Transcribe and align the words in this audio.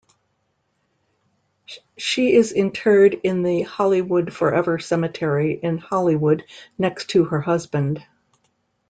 She 1.95 2.33
is 2.33 2.53
interred 2.53 3.13
in 3.23 3.43
the 3.43 3.61
Hollywood 3.61 4.33
Forever 4.33 4.79
Cemetery 4.79 5.53
in 5.61 5.77
Hollywood 5.77 6.43
next 6.75 7.09
to 7.11 7.25
her 7.25 7.39
husband. 7.41 8.03